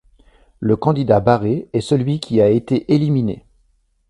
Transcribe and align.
Le 0.61 0.75
candidat 0.77 1.19
barré 1.19 1.69
est 1.73 1.79
celui 1.81 2.19
qui 2.19 2.41
a 2.41 2.49
été 2.49 2.91
éliminé. 2.91 3.45